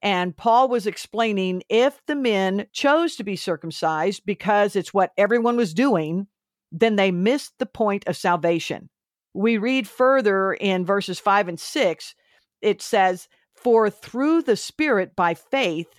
And 0.00 0.34
Paul 0.34 0.70
was 0.70 0.86
explaining 0.86 1.62
if 1.68 2.00
the 2.06 2.14
men 2.14 2.68
chose 2.72 3.16
to 3.16 3.22
be 3.22 3.36
circumcised 3.36 4.22
because 4.24 4.76
it's 4.76 4.94
what 4.94 5.12
everyone 5.18 5.58
was 5.58 5.74
doing, 5.74 6.26
then 6.72 6.96
they 6.96 7.10
missed 7.10 7.52
the 7.58 7.66
point 7.66 8.04
of 8.06 8.16
salvation. 8.16 8.88
We 9.34 9.58
read 9.58 9.86
further 9.86 10.54
in 10.54 10.86
verses 10.86 11.18
5 11.18 11.48
and 11.48 11.60
6, 11.60 12.14
it 12.62 12.80
says, 12.80 13.28
For 13.54 13.90
through 13.90 14.40
the 14.40 14.56
Spirit 14.56 15.14
by 15.14 15.34
faith, 15.34 15.92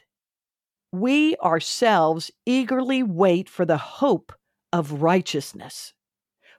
we 0.91 1.35
ourselves 1.43 2.31
eagerly 2.47 3.03
wait 3.03 3.47
for 3.47 3.65
the 3.65 3.77
hope 3.77 4.33
of 4.73 5.03
righteousness. 5.03 5.93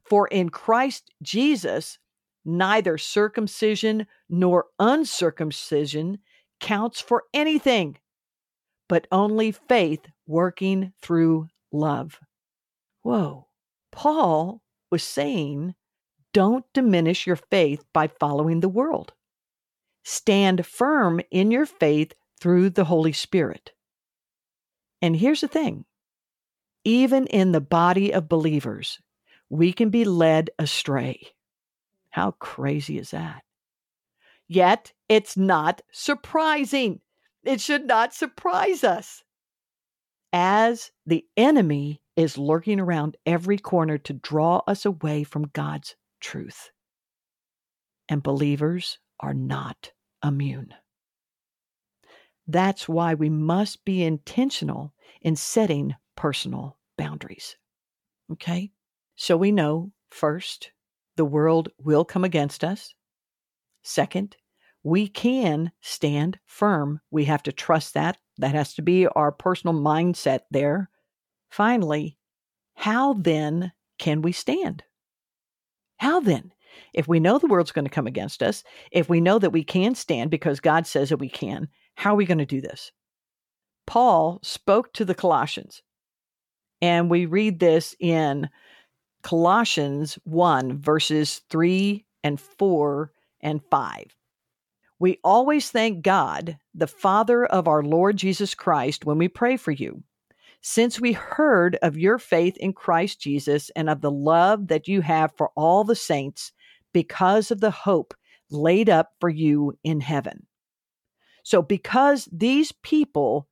For 0.04 0.28
in 0.28 0.50
Christ 0.50 1.10
Jesus, 1.24 1.98
neither 2.44 2.98
circumcision 2.98 4.06
nor 4.28 4.66
uncircumcision 4.78 6.18
counts 6.60 7.00
for 7.00 7.24
anything, 7.34 7.98
but 8.88 9.06
only 9.10 9.52
faith 9.52 10.06
working 10.26 10.92
through 11.00 11.48
love. 11.72 12.18
Whoa. 13.02 13.48
Paul 13.90 14.62
was 14.90 15.02
saying, 15.02 15.74
don't 16.32 16.64
diminish 16.72 17.26
your 17.26 17.36
faith 17.36 17.84
by 17.92 18.08
following 18.08 18.60
the 18.60 18.68
world. 18.68 19.12
Stand 20.04 20.64
firm 20.66 21.20
in 21.30 21.50
your 21.50 21.66
faith 21.66 22.12
through 22.40 22.70
the 22.70 22.84
Holy 22.84 23.12
Spirit. 23.12 23.72
And 25.00 25.16
here's 25.16 25.42
the 25.42 25.48
thing 25.48 25.84
even 26.84 27.26
in 27.26 27.52
the 27.52 27.60
body 27.60 28.12
of 28.12 28.28
believers, 28.28 29.00
we 29.48 29.72
can 29.72 29.90
be 29.90 30.04
led 30.04 30.50
astray. 30.58 31.28
How 32.12 32.32
crazy 32.32 32.98
is 32.98 33.10
that? 33.10 33.42
Yet 34.46 34.92
it's 35.08 35.36
not 35.36 35.80
surprising. 35.92 37.00
It 37.42 37.60
should 37.60 37.86
not 37.86 38.14
surprise 38.14 38.84
us. 38.84 39.24
As 40.32 40.90
the 41.06 41.24
enemy 41.36 42.02
is 42.16 42.38
lurking 42.38 42.78
around 42.78 43.16
every 43.24 43.56
corner 43.56 43.96
to 43.98 44.12
draw 44.12 44.58
us 44.66 44.84
away 44.84 45.24
from 45.24 45.50
God's 45.54 45.96
truth. 46.20 46.70
And 48.08 48.22
believers 48.22 48.98
are 49.20 49.34
not 49.34 49.92
immune. 50.22 50.74
That's 52.46 52.86
why 52.86 53.14
we 53.14 53.30
must 53.30 53.84
be 53.86 54.02
intentional 54.02 54.92
in 55.22 55.34
setting 55.34 55.94
personal 56.14 56.76
boundaries. 56.98 57.56
Okay? 58.30 58.70
So 59.16 59.36
we 59.36 59.50
know 59.50 59.92
first, 60.10 60.72
the 61.16 61.24
world 61.24 61.68
will 61.78 62.04
come 62.04 62.24
against 62.24 62.64
us. 62.64 62.94
Second, 63.82 64.36
we 64.82 65.08
can 65.08 65.72
stand 65.80 66.38
firm. 66.46 67.00
We 67.10 67.24
have 67.26 67.42
to 67.44 67.52
trust 67.52 67.94
that. 67.94 68.18
That 68.38 68.54
has 68.54 68.74
to 68.74 68.82
be 68.82 69.06
our 69.06 69.30
personal 69.30 69.74
mindset 69.74 70.40
there. 70.50 70.90
Finally, 71.50 72.16
how 72.74 73.12
then 73.14 73.72
can 73.98 74.22
we 74.22 74.32
stand? 74.32 74.82
How 75.98 76.20
then? 76.20 76.52
If 76.94 77.06
we 77.06 77.20
know 77.20 77.38
the 77.38 77.46
world's 77.46 77.72
going 77.72 77.84
to 77.84 77.90
come 77.90 78.06
against 78.06 78.42
us, 78.42 78.64
if 78.90 79.08
we 79.08 79.20
know 79.20 79.38
that 79.38 79.52
we 79.52 79.62
can 79.62 79.94
stand 79.94 80.30
because 80.30 80.58
God 80.58 80.86
says 80.86 81.10
that 81.10 81.18
we 81.18 81.28
can, 81.28 81.68
how 81.94 82.14
are 82.14 82.16
we 82.16 82.24
going 82.24 82.38
to 82.38 82.46
do 82.46 82.60
this? 82.60 82.90
Paul 83.86 84.40
spoke 84.42 84.92
to 84.94 85.04
the 85.04 85.14
Colossians, 85.14 85.82
and 86.80 87.10
we 87.10 87.26
read 87.26 87.60
this 87.60 87.94
in 88.00 88.48
Colossians 89.22 90.18
1, 90.24 90.78
verses 90.78 91.42
3 91.48 92.04
and 92.24 92.40
4 92.40 93.12
and 93.40 93.60
5. 93.70 94.16
We 94.98 95.18
always 95.24 95.70
thank 95.70 96.02
God, 96.02 96.58
the 96.74 96.86
Father 96.86 97.44
of 97.46 97.66
our 97.66 97.82
Lord 97.82 98.16
Jesus 98.16 98.54
Christ, 98.54 99.04
when 99.04 99.18
we 99.18 99.28
pray 99.28 99.56
for 99.56 99.72
you, 99.72 100.02
since 100.60 101.00
we 101.00 101.12
heard 101.12 101.76
of 101.82 101.98
your 101.98 102.18
faith 102.18 102.56
in 102.58 102.72
Christ 102.72 103.20
Jesus 103.20 103.70
and 103.74 103.90
of 103.90 104.00
the 104.00 104.10
love 104.12 104.68
that 104.68 104.86
you 104.86 105.00
have 105.00 105.32
for 105.36 105.50
all 105.56 105.82
the 105.82 105.96
saints 105.96 106.52
because 106.92 107.50
of 107.50 107.60
the 107.60 107.70
hope 107.70 108.14
laid 108.50 108.88
up 108.88 109.12
for 109.18 109.28
you 109.28 109.76
in 109.82 110.00
heaven. 110.00 110.46
So, 111.42 111.62
because 111.62 112.28
these 112.30 112.70
people 112.70 113.48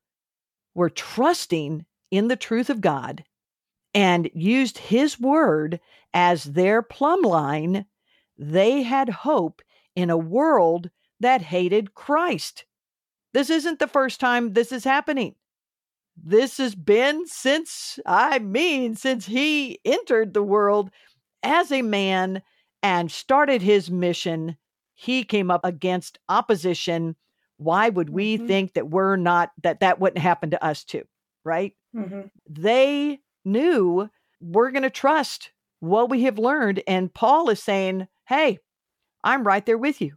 were 0.74 0.90
trusting 0.90 1.84
in 2.10 2.28
the 2.28 2.36
truth 2.36 2.70
of 2.70 2.80
God 2.80 3.24
and 3.94 4.30
used 4.34 4.78
His 4.78 5.18
word 5.18 5.80
as 6.12 6.44
their 6.44 6.82
plumb 6.82 7.22
line, 7.22 7.86
they 8.38 8.82
had 8.82 9.08
hope 9.08 9.62
in 9.94 10.10
a 10.10 10.18
world 10.18 10.90
that 11.20 11.42
hated 11.42 11.94
Christ. 11.94 12.64
This 13.32 13.50
isn't 13.50 13.78
the 13.78 13.86
first 13.86 14.20
time 14.20 14.52
this 14.52 14.72
is 14.72 14.84
happening. 14.84 15.34
This 16.22 16.58
has 16.58 16.74
been 16.74 17.26
since, 17.26 17.98
I 18.04 18.38
mean, 18.40 18.96
since 18.96 19.26
he 19.26 19.78
entered 19.84 20.34
the 20.34 20.42
world 20.42 20.90
as 21.42 21.70
a 21.72 21.82
man 21.82 22.42
and 22.82 23.10
started 23.10 23.62
his 23.62 23.90
mission. 23.90 24.56
He 24.94 25.24
came 25.24 25.50
up 25.50 25.64
against 25.64 26.18
opposition. 26.28 27.16
Why 27.56 27.88
would 27.88 28.10
we 28.10 28.36
mm-hmm. 28.36 28.46
think 28.46 28.74
that 28.74 28.90
we're 28.90 29.16
not, 29.16 29.52
that 29.62 29.80
that 29.80 30.00
wouldn't 30.00 30.22
happen 30.22 30.50
to 30.50 30.62
us 30.64 30.84
too? 30.84 31.04
Right? 31.44 31.74
Mm-hmm. 31.94 32.22
They 32.48 33.20
knew 33.44 34.08
we're 34.40 34.70
going 34.70 34.82
to 34.82 34.90
trust 34.90 35.50
what 35.80 36.10
we 36.10 36.24
have 36.24 36.38
learned. 36.38 36.82
And 36.86 37.12
Paul 37.12 37.50
is 37.50 37.62
saying, 37.62 38.08
Hey, 38.26 38.58
I'm 39.24 39.44
right 39.44 39.64
there 39.64 39.78
with 39.78 40.00
you. 40.00 40.14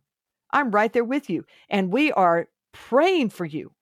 I'm 0.51 0.71
right 0.71 0.91
there 0.91 1.03
with 1.03 1.29
you. 1.29 1.45
And 1.69 1.91
we 1.91 2.11
are 2.11 2.47
praying 2.71 3.29
for 3.29 3.45
you. 3.45 3.73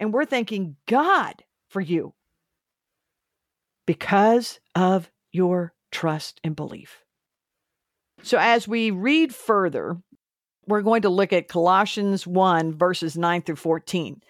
And 0.00 0.12
we're 0.12 0.24
thanking 0.24 0.76
God 0.86 1.42
for 1.68 1.80
you 1.80 2.14
because 3.86 4.60
of 4.74 5.10
your 5.32 5.72
trust 5.90 6.40
and 6.44 6.54
belief. 6.54 7.04
So, 8.22 8.38
as 8.38 8.66
we 8.66 8.90
read 8.90 9.34
further, 9.34 9.96
we're 10.66 10.82
going 10.82 11.02
to 11.02 11.08
look 11.08 11.32
at 11.32 11.48
Colossians 11.48 12.26
1, 12.26 12.76
verses 12.76 13.16
9 13.16 13.42
through 13.42 13.56
14. 13.56 14.20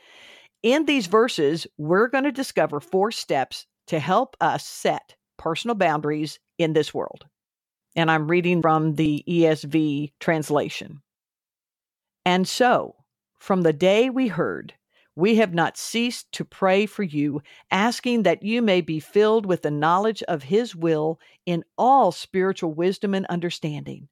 In 0.63 0.85
these 0.87 1.07
verses, 1.07 1.67
we're 1.77 2.09
going 2.09 2.25
to 2.25 2.33
discover 2.33 2.81
four 2.81 3.11
steps 3.11 3.67
to 3.89 3.99
help 3.99 4.37
us 4.41 4.67
set 4.67 5.17
personal 5.37 5.75
boundaries 5.75 6.39
in 6.59 6.73
this 6.73 6.95
world. 6.95 7.27
And 7.97 8.11
I'm 8.11 8.31
reading 8.31 8.63
from 8.63 8.95
the 8.95 9.25
ESV 9.29 10.13
translation. 10.21 11.03
And 12.25 12.47
so, 12.47 12.97
from 13.39 13.63
the 13.63 13.73
day 13.73 14.11
we 14.11 14.29
heard, 14.29 14.75
we 15.17 15.37
have 15.37 15.53
not 15.53 15.77
ceased 15.77 16.31
to 16.33 16.45
pray 16.45 16.87
for 16.87 17.03
you, 17.03 17.43
asking 17.73 18.23
that 18.23 18.45
you 18.45 18.63
may 18.63 18.81
be 18.81 19.01
filled 19.01 19.47
with 19.47 19.63
the 19.63 19.71
knowledge 19.71 20.23
of 20.25 20.45
His 20.45 20.77
will 20.77 21.19
in 21.45 21.65
all 21.77 22.13
spiritual 22.13 22.73
wisdom 22.73 23.15
and 23.15 23.27
understanding, 23.27 24.09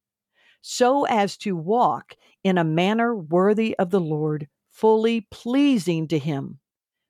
so 0.63 1.05
as 1.05 1.37
to 1.39 1.55
walk 1.55 2.17
in 2.43 2.59
a 2.59 2.65
manner 2.65 3.15
worthy 3.15 3.77
of 3.79 3.91
the 3.91 4.01
Lord, 4.01 4.49
fully 4.69 5.21
pleasing 5.31 6.09
to 6.09 6.19
Him, 6.19 6.59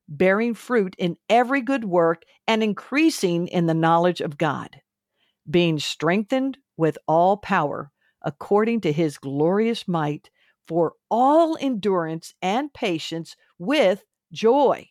bearing 0.09 0.55
fruit 0.55 0.95
in 0.99 1.17
every 1.29 1.61
good 1.61 1.85
work 1.85 2.23
and 2.47 2.63
increasing 2.63 3.49
in 3.49 3.67
the 3.67 3.75
knowledge 3.75 4.21
of 4.21 4.39
God, 4.39 4.81
being 5.49 5.79
strengthened 5.79 6.59
with 6.77 6.99
all 7.07 7.37
power 7.37 7.91
according 8.23 8.81
to 8.83 8.93
His 8.93 9.19
glorious 9.19 9.87
might 9.87 10.31
for 10.67 10.95
all 11.11 11.57
endurance 11.61 12.35
and 12.43 12.73
patience 12.73 13.37
with 13.59 14.05
joy. 14.33 14.89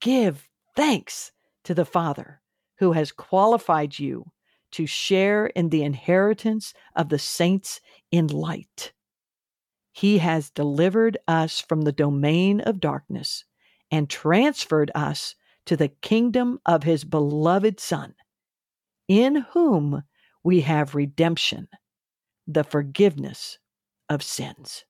Give 0.00 0.46
thanks 0.76 1.32
to 1.64 1.74
the 1.74 1.86
Father 1.86 2.42
who 2.78 2.92
has 2.92 3.12
qualified 3.12 3.98
you 3.98 4.30
to 4.72 4.86
share 4.86 5.46
in 5.46 5.70
the 5.70 5.82
inheritance 5.82 6.74
of 6.96 7.08
the 7.08 7.18
saints 7.18 7.80
in 8.10 8.26
light. 8.26 8.92
He 9.92 10.18
has 10.18 10.50
delivered 10.50 11.16
us 11.28 11.60
from 11.60 11.82
the 11.82 11.92
domain 11.92 12.60
of 12.60 12.80
darkness 12.80 13.44
and 13.90 14.08
transferred 14.08 14.90
us 14.94 15.34
to 15.66 15.76
the 15.76 15.88
kingdom 15.88 16.60
of 16.66 16.82
his 16.82 17.04
beloved 17.04 17.80
Son, 17.80 18.14
in 19.08 19.46
whom 19.52 20.02
we 20.42 20.60
have 20.60 20.94
redemption, 20.94 21.68
the 22.46 22.64
forgiveness 22.64 23.58
of 24.08 24.22
sins. 24.22 24.84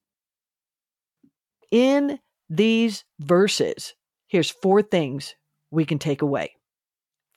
In 1.71 2.19
these 2.49 3.05
verses, 3.21 3.95
here's 4.27 4.51
four 4.51 4.83
things 4.83 5.35
we 5.71 5.85
can 5.85 5.99
take 5.99 6.23
away. 6.23 6.55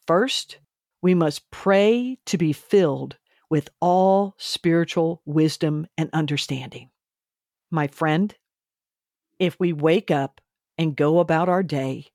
First, 0.05 0.59
we 1.01 1.13
must 1.13 1.49
pray 1.51 2.17
to 2.25 2.37
be 2.37 2.53
filled 2.53 3.17
with 3.49 3.69
all 3.79 4.35
spiritual 4.37 5.21
wisdom 5.25 5.87
and 5.97 6.09
understanding. 6.13 6.89
My 7.71 7.87
friend, 7.87 8.35
if 9.39 9.59
we 9.59 9.73
wake 9.73 10.11
up 10.11 10.41
and 10.77 10.95
go 10.95 11.19
about 11.19 11.49
our 11.49 11.63
day 11.63 12.07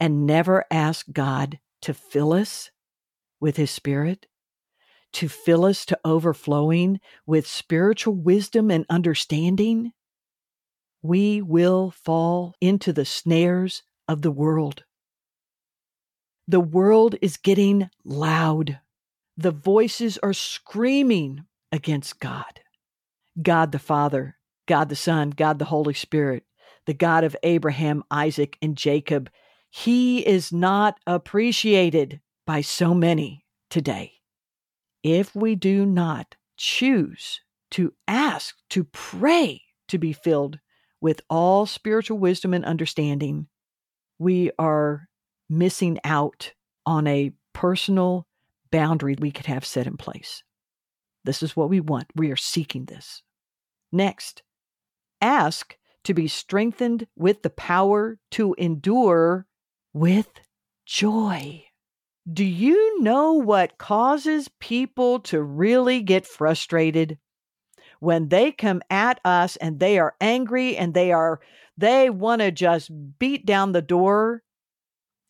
and 0.00 0.26
never 0.26 0.64
ask 0.70 1.06
God 1.12 1.58
to 1.82 1.94
fill 1.94 2.32
us 2.32 2.70
with 3.40 3.56
His 3.56 3.70
Spirit, 3.70 4.26
to 5.14 5.28
fill 5.28 5.64
us 5.64 5.84
to 5.86 5.98
overflowing 6.04 7.00
with 7.26 7.46
spiritual 7.46 8.14
wisdom 8.14 8.70
and 8.70 8.84
understanding, 8.90 9.92
we 11.02 11.40
will 11.40 11.90
fall 11.90 12.54
into 12.60 12.92
the 12.92 13.04
snares 13.04 13.82
of 14.08 14.22
the 14.22 14.30
world. 14.30 14.84
The 16.46 16.60
world 16.60 17.14
is 17.20 17.36
getting 17.36 17.90
loud. 18.04 18.80
The 19.36 19.50
voices 19.50 20.18
are 20.18 20.32
screaming 20.32 21.44
against 21.70 22.20
God. 22.20 22.60
God 23.40 23.70
the 23.70 23.78
Father, 23.78 24.36
God 24.66 24.88
the 24.88 24.96
Son, 24.96 25.30
God 25.30 25.58
the 25.58 25.66
Holy 25.66 25.94
Spirit, 25.94 26.44
the 26.88 26.94
God 26.94 27.22
of 27.22 27.36
Abraham, 27.42 28.02
Isaac, 28.10 28.56
and 28.62 28.74
Jacob. 28.74 29.28
He 29.68 30.26
is 30.26 30.54
not 30.54 30.98
appreciated 31.06 32.18
by 32.46 32.62
so 32.62 32.94
many 32.94 33.44
today 33.68 34.14
if 35.02 35.34
we 35.36 35.54
do 35.54 35.84
not 35.84 36.34
choose 36.56 37.42
to 37.72 37.92
ask, 38.08 38.56
to 38.70 38.84
pray 38.84 39.60
to 39.88 39.98
be 39.98 40.14
filled 40.14 40.58
with 40.98 41.20
all 41.28 41.66
spiritual 41.66 42.18
wisdom 42.18 42.54
and 42.54 42.64
understanding, 42.64 43.48
we 44.18 44.50
are 44.58 45.08
missing 45.50 45.98
out 46.04 46.54
on 46.86 47.06
a 47.06 47.32
personal 47.52 48.26
boundary 48.70 49.14
we 49.20 49.30
could 49.30 49.44
have 49.44 49.66
set 49.66 49.86
in 49.86 49.98
place. 49.98 50.42
This 51.24 51.42
is 51.42 51.54
what 51.54 51.68
we 51.68 51.80
want. 51.80 52.06
We 52.16 52.30
are 52.30 52.36
seeking 52.36 52.86
this. 52.86 53.22
Next, 53.92 54.42
ask 55.20 55.76
to 56.08 56.14
be 56.14 56.26
strengthened 56.26 57.06
with 57.16 57.42
the 57.42 57.50
power 57.50 58.18
to 58.30 58.54
endure 58.56 59.46
with 59.92 60.40
joy. 60.86 61.62
Do 62.32 62.46
you 62.46 63.02
know 63.02 63.34
what 63.34 63.76
causes 63.76 64.48
people 64.58 65.20
to 65.20 65.42
really 65.42 66.00
get 66.00 66.26
frustrated? 66.26 67.18
When 68.00 68.30
they 68.30 68.52
come 68.52 68.80
at 68.88 69.20
us 69.22 69.56
and 69.56 69.78
they 69.78 69.98
are 69.98 70.14
angry 70.18 70.78
and 70.78 70.94
they 70.94 71.12
are, 71.12 71.40
they 71.76 72.08
want 72.08 72.40
to 72.40 72.52
just 72.52 72.90
beat 73.18 73.44
down 73.44 73.72
the 73.72 73.82
door. 73.82 74.42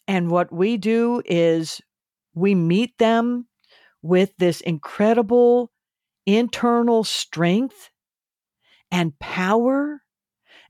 And 0.07 0.31
what 0.31 0.53
we 0.53 0.77
do 0.77 1.23
is 1.27 1.81
we 2.35 2.55
meet 2.55 2.97
them 2.99 3.49
with 4.01 4.31
this 4.39 4.61
incredible 4.61 5.73
internal 6.25 7.03
strength 7.03 7.91
and 8.93 9.19
power 9.19 10.03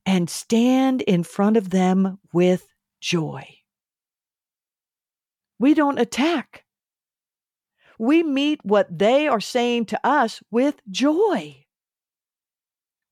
and 0.07 0.29
stand 0.29 1.03
in 1.03 1.23
front 1.23 1.57
of 1.57 1.71
them 1.71 2.19
with 2.33 2.67
joy. 3.01 3.47
We 5.59 5.75
don't 5.75 5.99
attack. 5.99 6.65
We 7.99 8.23
meet 8.23 8.61
what 8.65 8.97
they 8.97 9.27
are 9.27 9.41
saying 9.41 9.87
to 9.87 10.01
us 10.07 10.41
with 10.51 10.81
joy. 10.91 11.65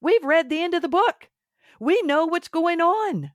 We've 0.01 0.25
read 0.25 0.49
the 0.49 0.62
end 0.62 0.75
of 0.75 0.83
the 0.83 0.88
book. 0.88 1.29
We 1.81 2.01
know 2.03 2.27
what's 2.27 2.49
going 2.49 2.81
on. 2.81 3.33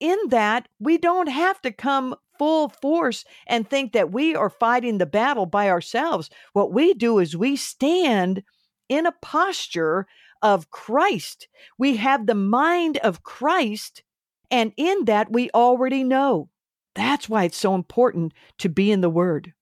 In 0.00 0.16
that, 0.28 0.68
we 0.78 0.96
don't 0.96 1.28
have 1.28 1.60
to 1.62 1.72
come 1.72 2.14
full 2.38 2.68
force 2.68 3.24
and 3.46 3.68
think 3.68 3.92
that 3.92 4.12
we 4.12 4.34
are 4.34 4.48
fighting 4.48 4.98
the 4.98 5.06
battle 5.06 5.44
by 5.44 5.68
ourselves. 5.68 6.30
What 6.52 6.72
we 6.72 6.94
do 6.94 7.18
is 7.18 7.36
we 7.36 7.56
stand 7.56 8.42
in 8.88 9.06
a 9.06 9.14
posture 9.20 10.06
of 10.42 10.70
Christ. 10.70 11.48
We 11.78 11.96
have 11.96 12.26
the 12.26 12.34
mind 12.34 12.96
of 12.98 13.22
Christ, 13.22 14.02
and 14.50 14.72
in 14.76 15.04
that, 15.06 15.32
we 15.32 15.50
already 15.50 16.04
know. 16.04 16.48
That's 16.94 17.28
why 17.28 17.44
it's 17.44 17.58
so 17.58 17.74
important 17.74 18.32
to 18.58 18.68
be 18.68 18.90
in 18.90 19.00
the 19.00 19.10
Word, 19.10 19.52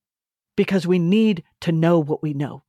because 0.57 0.87
we 0.87 0.99
need 0.99 1.43
to 1.63 1.73
know 1.73 1.99
what 1.99 2.23
we 2.23 2.33
know. 2.33 2.63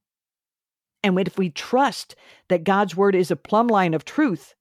And 1.04 1.17
if 1.20 1.38
we 1.38 1.50
trust 1.50 2.15
that 2.50 2.63
God's 2.63 2.96
Word 2.96 3.15
is 3.15 3.32
a 3.32 3.36
plumb 3.36 3.67
line 3.67 3.93
of 3.93 4.04
truth, 4.04 4.56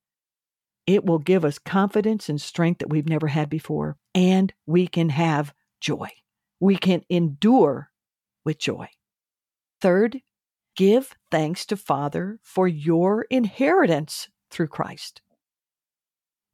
it 0.86 1.04
will 1.04 1.18
give 1.18 1.44
us 1.44 1.58
confidence 1.58 2.28
and 2.28 2.40
strength 2.40 2.78
that 2.78 2.90
we've 2.90 3.08
never 3.08 3.26
had 3.26 3.50
before. 3.50 3.96
And 4.14 4.52
we 4.66 4.86
can 4.86 5.08
have 5.08 5.52
joy. 5.80 6.10
We 6.60 6.76
can 6.76 7.02
endure 7.10 7.90
with 8.44 8.58
joy. 8.58 8.88
Third, 9.80 10.20
give 10.76 11.14
thanks 11.30 11.66
to 11.66 11.76
Father 11.76 12.38
for 12.42 12.68
your 12.68 13.22
inheritance 13.30 14.28
through 14.50 14.68
Christ 14.68 15.22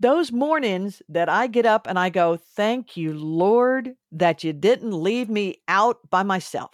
those 0.02 0.32
mornings 0.32 1.00
that 1.08 1.28
I 1.28 1.46
get 1.46 1.64
up 1.64 1.86
and 1.86 1.96
I 1.96 2.10
go, 2.10 2.36
Thank 2.36 2.96
you, 2.96 3.14
Lord, 3.14 3.94
that 4.10 4.42
you 4.42 4.52
didn't 4.52 4.90
leave 4.90 5.30
me 5.30 5.62
out 5.68 5.98
by 6.10 6.24
myself. 6.24 6.72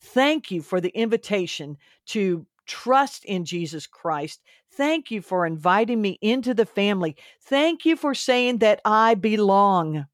Thank 0.00 0.50
you 0.50 0.60
for 0.60 0.80
the 0.80 0.90
invitation 0.90 1.78
to 2.08 2.46
trust 2.66 3.24
in 3.24 3.46
Jesus 3.46 3.86
Christ. 3.86 4.42
Thank 4.72 5.10
you 5.10 5.22
for 5.22 5.46
inviting 5.46 6.02
me 6.02 6.18
into 6.20 6.52
the 6.52 6.66
family. 6.66 7.16
Thank 7.40 7.86
you 7.86 7.96
for 7.96 8.14
saying 8.14 8.58
that 8.58 8.82
I 8.84 9.14
belong. 9.14 10.06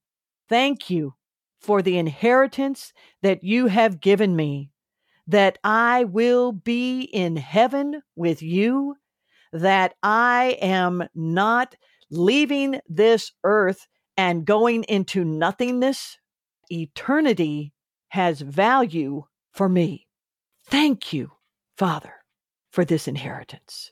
Thank 0.48 0.88
you 0.88 1.14
for 1.60 1.82
the 1.82 1.98
inheritance 1.98 2.92
that 3.22 3.42
you 3.42 3.66
have 3.66 4.00
given 4.00 4.36
me, 4.36 4.70
that 5.26 5.58
I 5.62 6.04
will 6.04 6.52
be 6.52 7.02
in 7.02 7.36
heaven 7.36 8.02
with 8.16 8.42
you, 8.42 8.96
that 9.52 9.94
I 10.02 10.58
am 10.60 11.04
not 11.14 11.76
leaving 12.10 12.80
this 12.88 13.32
earth 13.44 13.86
and 14.16 14.44
going 14.44 14.84
into 14.84 15.24
nothingness. 15.24 16.18
Eternity 16.70 17.72
has 18.08 18.40
value 18.40 19.24
for 19.52 19.68
me. 19.68 20.06
Thank 20.66 21.12
you, 21.12 21.32
Father, 21.76 22.14
for 22.70 22.84
this 22.84 23.08
inheritance. 23.08 23.90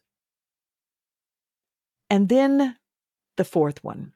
And 2.09 2.29
then 2.29 2.77
the 3.37 3.45
fourth 3.45 3.83
one 3.85 4.13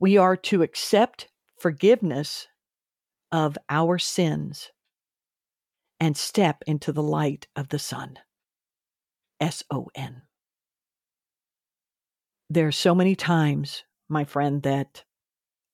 we 0.00 0.16
are 0.16 0.36
to 0.36 0.62
accept 0.62 1.28
forgiveness 1.58 2.46
of 3.32 3.58
our 3.68 3.98
sins 3.98 4.70
and 6.00 6.16
step 6.16 6.62
into 6.66 6.92
the 6.92 7.02
light 7.02 7.46
of 7.56 7.68
the 7.68 7.78
sun. 7.78 8.18
S 9.40 9.62
O 9.70 9.88
N. 9.94 10.22
There 12.50 12.66
are 12.66 12.72
so 12.72 12.94
many 12.94 13.14
times, 13.14 13.84
my 14.08 14.24
friend, 14.24 14.62
that 14.62 15.04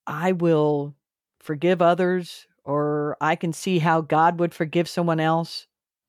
I 0.07 0.33
will 0.33 0.97
forgive 1.41 1.81
others 1.81 2.47
or 2.65 3.17
I 3.21 3.37
can 3.37 3.53
see 3.53 3.79
how 3.79 4.01
God 4.01 4.41
would 4.41 4.55
forgive 4.55 4.89
someone 4.89 5.21
else, 5.21 5.67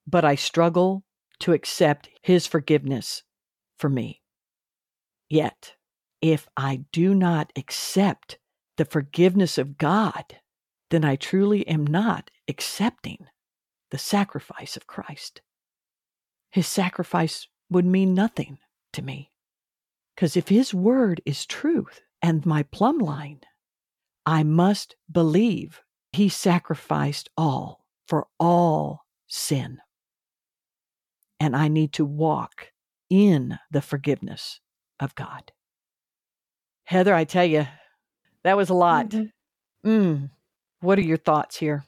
but 0.08 0.26
I 0.26 0.36
struggle 0.36 1.04
to 1.40 1.54
accept 1.54 2.10
His 2.22 2.48
forgiveness 2.48 3.24
for 3.78 3.90
me. 3.90 4.22
Yet, 5.30 5.76
if 6.22 6.48
I 6.56 6.86
do 6.92 7.14
not 7.14 7.52
accept 7.56 8.40
the 8.78 8.86
forgiveness 8.86 9.58
of 9.58 9.78
God, 9.78 10.38
then 10.90 11.04
I 11.04 11.16
truly 11.16 11.68
am 11.68 11.86
not 11.86 12.32
accepting 12.48 13.28
the 13.96 14.00
sacrifice 14.00 14.76
of 14.76 14.88
Christ. 14.88 15.40
His 16.52 16.68
sacrifice 16.68 17.48
would 17.70 17.86
mean 17.86 18.14
nothing 18.14 18.58
to 18.92 19.02
me. 19.02 19.32
Because 20.14 20.36
if 20.36 20.50
His 20.50 20.74
word 20.74 21.22
is 21.26 21.46
truth 21.46 22.02
and 22.22 22.46
my 22.46 22.64
plumb 22.64 22.98
line, 22.98 23.40
I 24.26 24.44
must 24.44 24.98
believe 25.10 25.82
He 26.12 26.28
sacrificed 26.28 27.30
all 27.38 27.86
for 28.06 28.28
all 28.38 29.06
sin. 29.28 29.78
And 31.40 31.56
I 31.56 31.70
need 31.70 31.94
to 31.94 32.04
walk 32.04 32.74
in 33.10 33.60
the 33.72 33.82
forgiveness 33.82 34.60
of 35.00 35.16
God. 35.16 35.54
Heather, 36.84 37.14
I 37.14 37.24
tell 37.24 37.46
you, 37.46 37.66
that 38.44 38.58
was 38.58 38.70
a 38.70 38.74
lot. 38.74 39.08
Mm-hmm. 39.12 39.90
Mm. 39.90 40.30
What 40.82 41.00
are 41.00 41.02
your 41.02 41.16
thoughts 41.16 41.56
here? 41.56 41.86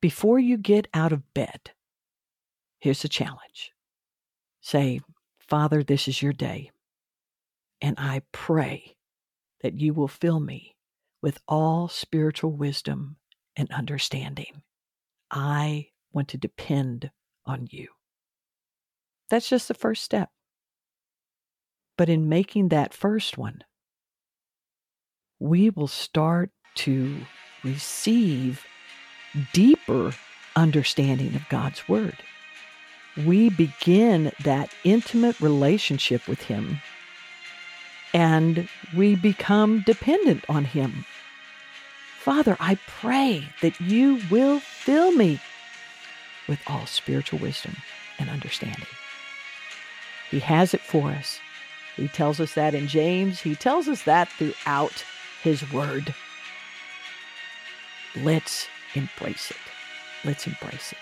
before 0.00 0.38
you 0.38 0.56
get 0.56 0.88
out 0.94 1.12
of 1.12 1.34
bed, 1.34 1.72
here's 2.80 3.04
a 3.04 3.08
challenge. 3.08 3.72
Say, 4.60 5.00
Father, 5.38 5.82
this 5.82 6.08
is 6.08 6.22
your 6.22 6.32
day, 6.32 6.70
and 7.80 7.96
I 7.98 8.22
pray 8.32 8.96
that 9.62 9.78
you 9.78 9.92
will 9.92 10.08
fill 10.08 10.40
me 10.40 10.76
with 11.22 11.38
all 11.46 11.88
spiritual 11.88 12.52
wisdom 12.52 13.16
and 13.56 13.70
understanding. 13.70 14.62
I 15.30 15.88
want 16.12 16.28
to 16.28 16.36
depend 16.38 17.10
on 17.46 17.68
you. 17.70 17.88
That's 19.30 19.48
just 19.48 19.68
the 19.68 19.74
first 19.74 20.02
step. 20.02 20.30
But 21.96 22.08
in 22.08 22.28
making 22.28 22.68
that 22.68 22.92
first 22.92 23.38
one, 23.38 23.62
we 25.38 25.70
will 25.70 25.88
start 25.88 26.50
to 26.74 27.16
receive 27.64 28.64
deeper 29.52 30.12
understanding 30.56 31.34
of 31.34 31.48
God's 31.48 31.88
Word. 31.88 32.16
We 33.26 33.50
begin 33.50 34.32
that 34.44 34.70
intimate 34.84 35.40
relationship 35.40 36.26
with 36.28 36.42
Him 36.42 36.80
and 38.14 38.68
we 38.96 39.16
become 39.16 39.80
dependent 39.80 40.44
on 40.48 40.64
Him. 40.64 41.04
Father, 42.18 42.56
I 42.60 42.78
pray 42.86 43.48
that 43.62 43.80
you 43.80 44.20
will 44.30 44.60
fill 44.60 45.12
me 45.12 45.40
with 46.48 46.60
all 46.66 46.86
spiritual 46.86 47.38
wisdom 47.38 47.76
and 48.18 48.30
understanding. 48.30 48.86
He 50.30 50.38
has 50.38 50.72
it 50.72 50.80
for 50.80 51.10
us. 51.10 51.40
He 51.96 52.08
tells 52.08 52.40
us 52.40 52.54
that 52.54 52.74
in 52.74 52.88
James. 52.88 53.40
He 53.40 53.54
tells 53.54 53.88
us 53.88 54.02
that 54.04 54.28
throughout 54.28 55.04
his 55.42 55.70
word. 55.72 56.14
Let's 58.16 58.66
embrace 58.94 59.50
it. 59.50 59.56
Let's 60.24 60.46
embrace 60.46 60.92
it. 60.92 60.98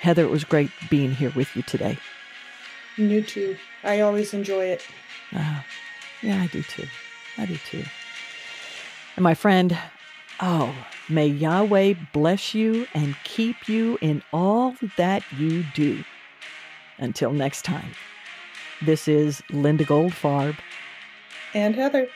Heather, 0.00 0.24
it 0.24 0.30
was 0.30 0.44
great 0.44 0.70
being 0.90 1.12
here 1.12 1.32
with 1.34 1.56
you 1.56 1.62
today. 1.62 1.96
You 2.96 3.22
too. 3.22 3.56
I 3.82 4.00
always 4.00 4.34
enjoy 4.34 4.66
it. 4.66 4.86
Uh, 5.34 5.60
yeah, 6.22 6.42
I 6.42 6.46
do 6.46 6.62
too. 6.62 6.86
I 7.36 7.46
do 7.46 7.56
too. 7.56 7.84
And 9.16 9.22
my 9.22 9.34
friend, 9.34 9.76
oh, 10.40 10.74
may 11.08 11.26
Yahweh 11.26 11.94
bless 12.12 12.54
you 12.54 12.86
and 12.94 13.16
keep 13.24 13.68
you 13.68 13.98
in 14.00 14.22
all 14.32 14.74
that 14.96 15.22
you 15.36 15.64
do. 15.74 16.04
Until 16.98 17.32
next 17.32 17.62
time, 17.62 17.90
this 18.80 19.08
is 19.08 19.42
Linda 19.50 19.84
Goldfarb 19.84 20.56
and 21.54 21.74
Heather 21.74 22.08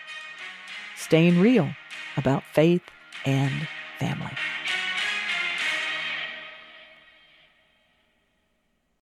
staying 0.97 1.41
real 1.41 1.69
about 2.17 2.43
faith 2.53 2.83
and 3.25 3.69
family. 3.99 4.33